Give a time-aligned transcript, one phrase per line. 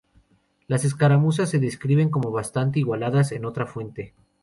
[0.65, 4.15] Las escaramuzas se describen como bastante igualadas en otra fuente.